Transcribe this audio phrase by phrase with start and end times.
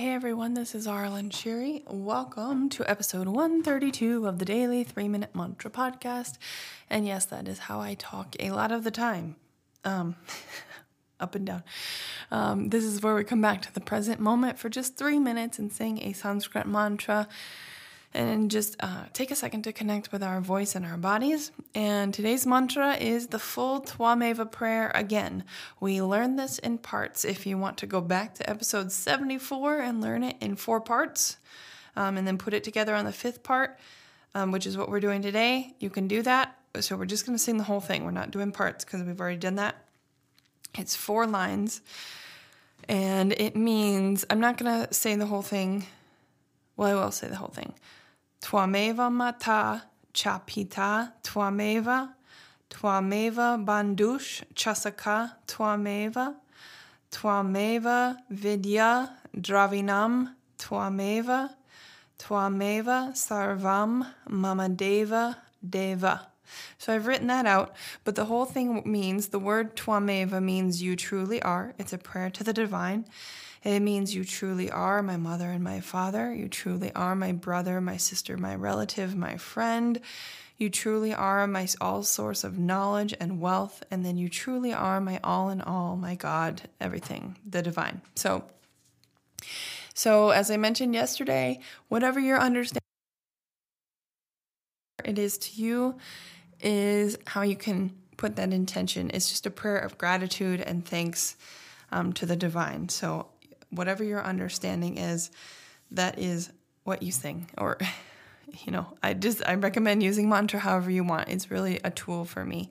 [0.00, 1.82] Hey everyone, this is Aaralyn Shiri.
[1.86, 6.38] Welcome to episode 132 of the Daily 3 Minute Mantra Podcast.
[6.88, 9.36] And yes, that is how I talk a lot of the time.
[9.84, 10.16] Um,
[11.20, 11.64] up and down.
[12.30, 15.58] Um, this is where we come back to the present moment for just three minutes
[15.58, 17.28] and sing a Sanskrit mantra
[18.12, 21.52] and just uh, take a second to connect with our voice and our bodies.
[21.74, 25.44] And today's mantra is the full Twameva prayer again.
[25.78, 27.24] We learned this in parts.
[27.24, 31.36] If you want to go back to episode 74 and learn it in four parts,
[31.96, 33.78] um, and then put it together on the fifth part,
[34.34, 36.56] um, which is what we're doing today, you can do that.
[36.80, 38.04] So we're just going to sing the whole thing.
[38.04, 39.76] We're not doing parts because we've already done that.
[40.78, 41.80] It's four lines.
[42.88, 45.86] And it means, I'm not going to say the whole thing.
[46.76, 47.74] Well, I will say the whole thing.
[48.42, 49.82] Twameva mata
[50.14, 51.12] chapita.
[51.22, 52.14] Twameva,
[52.70, 55.32] twameva bandush chasaka.
[55.46, 56.34] Twameva,
[57.10, 60.34] twameva vidya dravinam.
[60.58, 61.50] Twameva,
[62.18, 64.06] twameva sarvam.
[64.28, 66.29] Mamadeva deva.
[66.78, 70.96] So I've written that out, but the whole thing means the word Twameva means you
[70.96, 71.74] truly are.
[71.78, 73.06] It's a prayer to the divine.
[73.62, 76.34] It means you truly are my mother and my father.
[76.34, 80.00] You truly are my brother, my sister, my relative, my friend.
[80.56, 83.82] You truly are my all source of knowledge and wealth.
[83.90, 88.00] And then you truly are my all in all, my God, everything, the divine.
[88.14, 88.44] So,
[89.92, 92.80] so as I mentioned yesterday, whatever your understanding
[95.04, 95.96] it is to you
[96.62, 99.10] is how you can put that intention.
[99.14, 101.36] It's just a prayer of gratitude and thanks
[101.90, 102.88] um, to the divine.
[102.88, 103.28] So
[103.70, 105.30] whatever your understanding is,
[105.90, 106.52] that is
[106.84, 107.48] what you sing.
[107.56, 107.78] Or,
[108.64, 111.28] you know, I just I recommend using mantra however you want.
[111.28, 112.70] It's really a tool for me.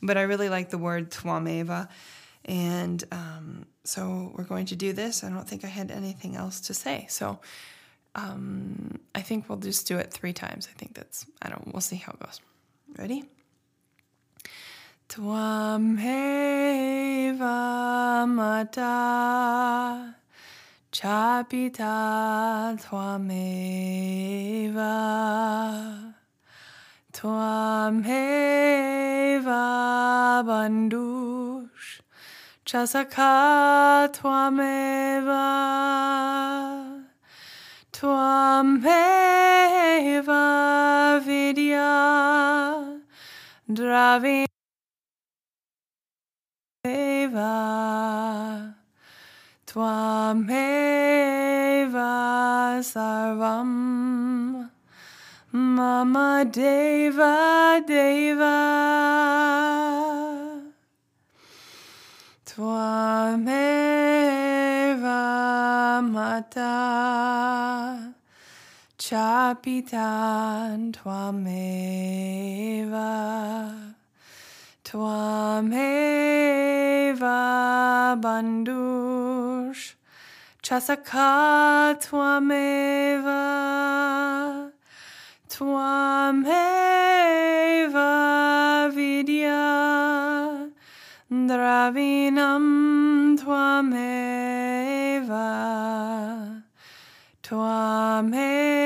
[0.00, 1.88] But I really like the word twameva.
[2.44, 5.24] And um, so we're going to do this.
[5.24, 7.06] I don't think I had anything else to say.
[7.08, 7.40] So
[8.14, 10.68] um, I think we'll just do it three times.
[10.70, 12.40] I think that's, I don't, we'll see how it goes.
[12.92, 13.24] Ready?
[15.08, 15.48] Twameva
[18.28, 20.14] mata
[20.92, 23.74] Chapita Twameva
[27.12, 28.42] Twameva
[30.46, 32.00] Bandush
[32.64, 35.44] Chasaka Twameva
[37.92, 39.14] Twameva
[41.24, 42.73] Vidya
[43.66, 44.44] Dravi
[49.66, 50.44] Twameva
[52.84, 54.68] sarvam
[55.50, 58.52] Mama Deva Deva.
[62.44, 62.82] Twameva
[66.04, 68.12] Mata
[68.98, 71.94] Chapitan Twameva
[74.94, 76.14] Twameva
[78.22, 79.98] Bandush
[80.62, 83.42] Chasaka Twameva
[85.50, 86.54] Twameva
[88.94, 90.70] Vidya
[91.28, 92.66] Dravinam
[93.36, 95.02] Twameva
[97.42, 98.78] Twameva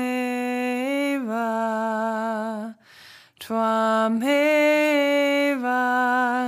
[3.39, 4.19] Twameva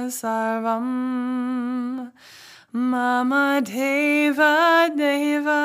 [0.10, 2.12] Sarvam
[2.72, 5.62] Mama Deva Deva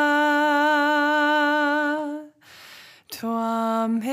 [3.13, 4.13] Twameva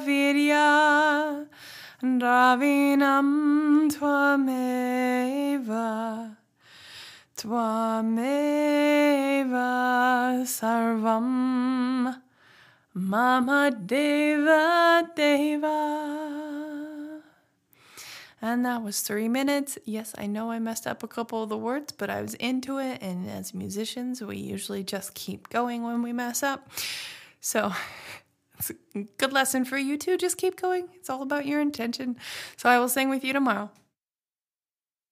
[0.03, 1.47] Virya.
[2.01, 3.29] Dravinam
[3.91, 5.27] Twameva.
[7.37, 7.63] Twameva
[10.45, 12.21] Sarvam.
[12.93, 15.99] Mama Deva Deva.
[18.41, 19.77] And that was three minutes.
[19.85, 22.77] Yes, I know I messed up a couple of the words, but I was into
[22.77, 23.01] it.
[23.01, 26.69] And as musicians, we usually just keep going when we mess up.
[27.39, 27.71] So
[28.57, 30.17] it's a good lesson for you too.
[30.17, 30.89] Just keep going.
[30.93, 32.17] It's all about your intention.
[32.57, 33.71] So I will sing with you tomorrow.